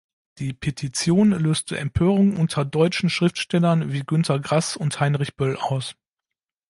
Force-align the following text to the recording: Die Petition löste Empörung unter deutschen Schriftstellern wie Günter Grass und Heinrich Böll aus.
Die 0.39 0.51
Petition 0.53 1.29
löste 1.29 1.77
Empörung 1.77 2.37
unter 2.37 2.65
deutschen 2.65 3.07
Schriftstellern 3.07 3.93
wie 3.93 4.03
Günter 4.03 4.39
Grass 4.39 4.75
und 4.75 4.99
Heinrich 4.99 5.35
Böll 5.35 5.55
aus. 5.57 5.95